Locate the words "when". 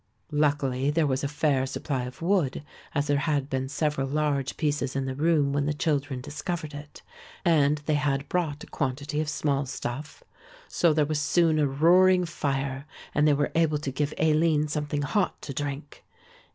5.53-5.67